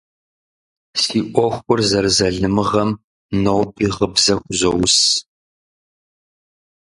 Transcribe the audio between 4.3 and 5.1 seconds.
хузоус.